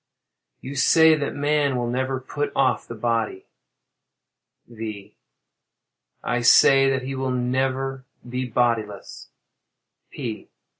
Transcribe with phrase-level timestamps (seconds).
[0.61, 3.45] You say that man will never put off the body?
[4.67, 5.15] V.
[6.23, 9.29] I say that he will never be bodiless.
[10.11, 10.47] _P.